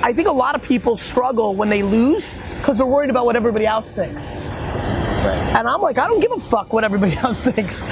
[0.00, 3.34] I think a lot of people struggle when they lose because they're worried about what
[3.34, 4.36] everybody else thinks.
[4.36, 5.54] Right.
[5.56, 7.82] And I'm like, I don't give a fuck what everybody else thinks.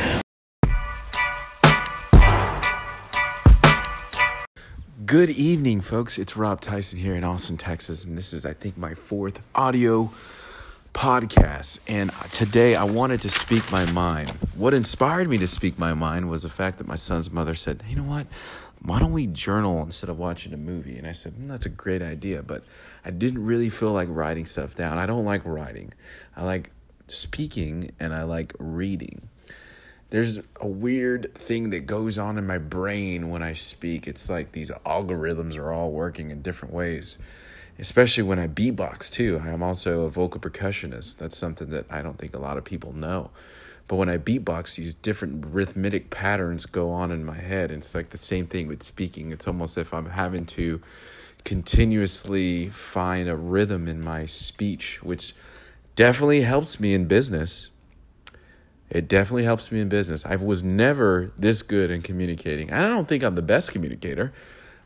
[5.04, 6.16] Good evening, folks.
[6.16, 10.12] It's Rob Tyson here in Austin, Texas, and this is, I think, my fourth audio
[10.94, 11.80] podcast.
[11.88, 14.30] And today I wanted to speak my mind.
[14.54, 17.82] What inspired me to speak my mind was the fact that my son's mother said,
[17.88, 18.26] You know what?
[18.86, 20.96] Why don't we journal instead of watching a movie?
[20.96, 22.64] And I said, mm, That's a great idea, but
[23.04, 24.98] I didn't really feel like writing stuff down.
[24.98, 25.92] I don't like writing,
[26.36, 26.70] I like
[27.08, 29.28] speaking and I like reading
[30.10, 34.06] there's a weird thing that goes on in my brain when I speak.
[34.06, 37.18] It's like these algorithms are all working in different ways,
[37.78, 39.42] especially when I beatbox too.
[39.44, 41.18] I'm also a vocal percussionist.
[41.18, 43.30] That's something that I don't think a lot of people know.
[43.88, 47.70] But when I beatbox, these different rhythmic patterns go on in my head.
[47.70, 49.32] And It's like the same thing with speaking.
[49.32, 50.80] It's almost if I'm having to
[51.44, 55.34] continuously find a rhythm in my speech, which
[55.94, 57.70] definitely helps me in business
[58.90, 60.24] it definitely helps me in business.
[60.24, 62.72] I was never this good in communicating.
[62.72, 64.32] I don't think I'm the best communicator,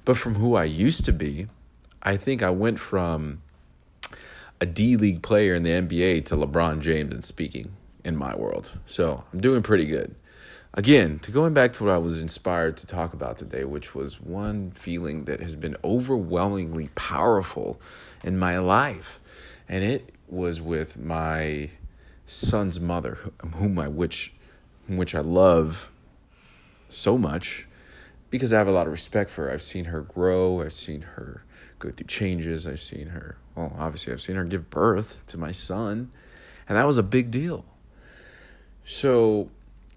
[0.04, 1.48] but from who I used to be,
[2.02, 3.42] I think I went from
[4.60, 7.72] a D League player in the NBA to LeBron James in speaking
[8.04, 8.78] in my world.
[8.86, 10.14] So I'm doing pretty good.
[10.72, 14.20] Again, to going back to what I was inspired to talk about today, which was
[14.20, 17.80] one feeling that has been overwhelmingly powerful
[18.22, 19.18] in my life.
[19.68, 21.70] And it was with my
[22.26, 23.18] son's mother,
[23.56, 24.32] whom I which
[24.86, 25.92] which I love
[26.88, 27.66] so much
[28.28, 29.52] because I have a lot of respect for her.
[29.52, 31.44] I've seen her grow, I've seen her
[31.78, 35.52] go through changes, I've seen her well, obviously I've seen her give birth to my
[35.52, 36.10] son,
[36.68, 37.64] and that was a big deal.
[38.84, 39.48] So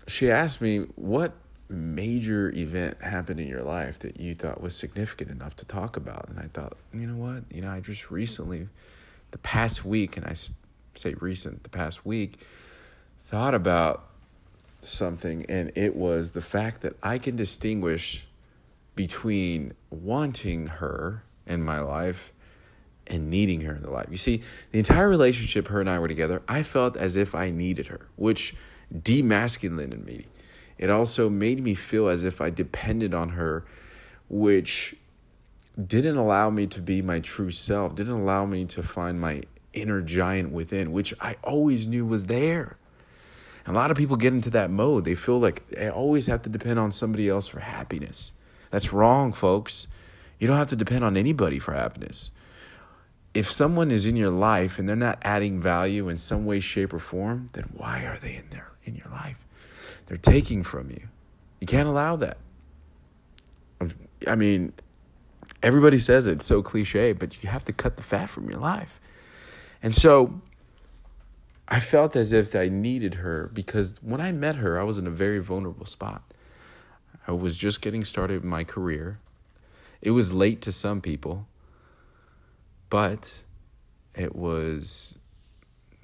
[0.07, 1.33] she asked me, What
[1.69, 6.29] major event happened in your life that you thought was significant enough to talk about?
[6.29, 7.43] And I thought, you know what?
[7.51, 8.67] You know, I just recently,
[9.31, 10.33] the past week, and I
[10.95, 12.39] say recent, the past week,
[13.23, 14.05] thought about
[14.81, 18.27] something, and it was the fact that I can distinguish
[18.95, 22.31] between wanting her in my life
[23.07, 24.07] and needing her in the life.
[24.09, 24.41] You see,
[24.71, 28.07] the entire relationship her and I were together, I felt as if I needed her,
[28.15, 28.55] which
[28.95, 30.27] demasculated me.
[30.77, 33.65] It also made me feel as if I depended on her,
[34.29, 34.95] which
[35.81, 39.43] didn't allow me to be my true self, didn't allow me to find my
[39.73, 42.77] inner giant within, which I always knew was there.
[43.65, 45.05] And a lot of people get into that mode.
[45.05, 48.33] They feel like they always have to depend on somebody else for happiness.
[48.69, 49.87] That's wrong, folks.
[50.37, 52.31] You don't have to depend on anybody for happiness.
[53.33, 56.93] If someone is in your life and they're not adding value in some way, shape,
[56.93, 59.37] or form, then why are they in there in your life?
[60.05, 61.07] They're taking from you.
[61.59, 62.37] You can't allow that.
[63.79, 63.91] Um,
[64.27, 64.73] I mean,
[65.61, 68.59] everybody says it, it's so cliche, but you have to cut the fat from your
[68.59, 68.99] life.
[69.81, 70.41] And so
[71.67, 75.07] I felt as if I needed her because when I met her, I was in
[75.07, 76.23] a very vulnerable spot.
[77.27, 79.19] I was just getting started in my career.
[80.01, 81.47] It was late to some people,
[82.89, 83.43] but
[84.15, 85.17] it was,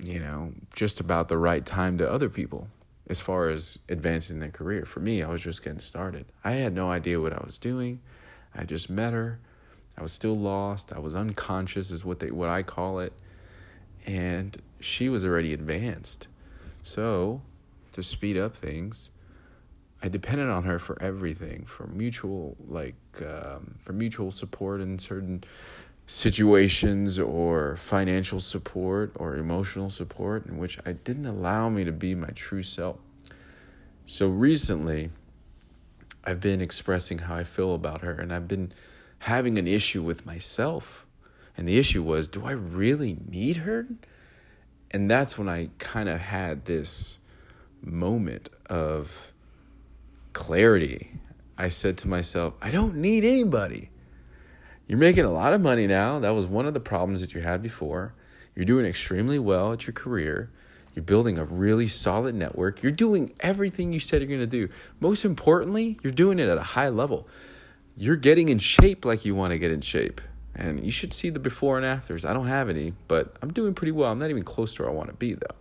[0.01, 2.67] you know, just about the right time to other people
[3.07, 4.85] as far as advancing their career.
[4.85, 6.25] For me, I was just getting started.
[6.43, 8.01] I had no idea what I was doing.
[8.55, 9.39] I just met her.
[9.97, 10.93] I was still lost.
[10.93, 13.13] I was unconscious, is what they what I call it
[14.05, 16.27] and she was already advanced.
[16.83, 17.41] So,
[17.91, 19.11] to speed up things,
[20.01, 25.43] I depended on her for everything, for mutual like um, for mutual support in certain
[26.09, 32.15] situations or financial support or emotional support in which I didn't allow me to be
[32.15, 32.97] my true self.
[34.07, 35.11] So recently,
[36.23, 38.73] I've been expressing how I feel about her and I've been
[39.19, 41.05] having an issue with myself
[41.55, 43.85] and the issue was, do I really need her?
[44.89, 47.19] And that's when I kind of had this
[47.83, 49.31] moment of
[50.33, 51.19] clarity.
[51.55, 53.91] I said to myself, I don't need anybody.
[54.89, 56.17] You're making a lot of money now.
[56.17, 58.15] That was one of the problems that you had before.
[58.55, 60.49] You're doing extremely well at your career.
[60.95, 62.81] You're building a really solid network.
[62.81, 64.67] You're doing everything you said you're going to do.
[64.99, 67.27] Most importantly, you're doing it at a high level.
[67.95, 70.21] You're getting in shape like you want to get in shape.
[70.55, 72.25] And you should see the before and afters.
[72.25, 74.11] I don't have any, but I'm doing pretty well.
[74.11, 75.55] I'm not even close to where I want to be, though.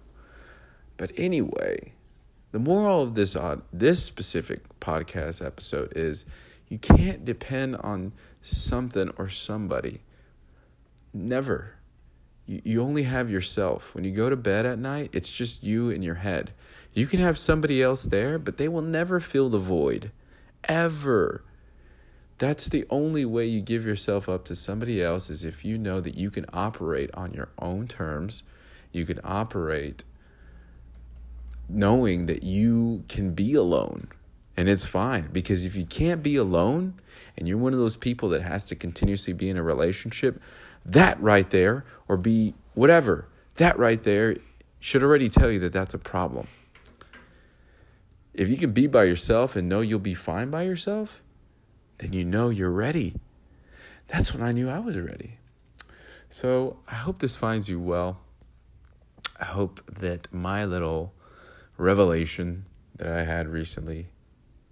[0.96, 1.92] But anyway,
[2.52, 6.24] the moral of this uh, this specific podcast episode is
[6.68, 8.12] you can't depend on
[8.42, 10.00] something or somebody.
[11.12, 11.74] Never.
[12.46, 13.94] You, you only have yourself.
[13.94, 16.52] When you go to bed at night, it's just you in your head.
[16.92, 20.10] You can have somebody else there, but they will never fill the void.
[20.64, 21.44] Ever.
[22.38, 26.00] That's the only way you give yourself up to somebody else is if you know
[26.00, 28.44] that you can operate on your own terms.
[28.92, 30.04] You can operate
[31.68, 34.08] knowing that you can be alone.
[34.58, 36.94] And it's fine because if you can't be alone
[37.36, 40.42] and you're one of those people that has to continuously be in a relationship,
[40.84, 44.36] that right there, or be whatever, that right there
[44.80, 46.48] should already tell you that that's a problem.
[48.34, 51.22] If you can be by yourself and know you'll be fine by yourself,
[51.98, 53.14] then you know you're ready.
[54.08, 55.38] That's when I knew I was ready.
[56.30, 58.18] So I hope this finds you well.
[59.38, 61.12] I hope that my little
[61.76, 62.64] revelation
[62.96, 64.08] that I had recently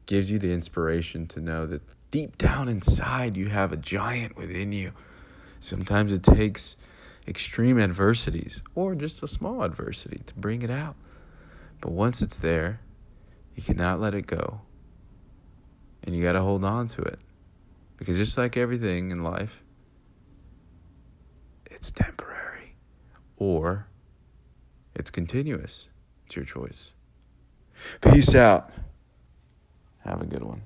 [0.07, 4.73] gives you the inspiration to know that deep down inside you have a giant within
[4.73, 4.93] you.
[5.61, 6.77] Sometimes it takes
[7.27, 10.95] extreme adversities or just a small adversity to bring it out.
[11.81, 12.81] But once it's there,
[13.55, 14.61] you cannot let it go.
[16.05, 17.19] And you got to hold on to it.
[17.97, 19.63] Because just like everything in life,
[21.65, 22.77] it's temporary
[23.37, 23.89] or
[24.95, 25.89] it's continuous.
[26.27, 26.93] It's your choice.
[28.01, 28.71] Peace out.
[30.07, 30.63] Have a good one.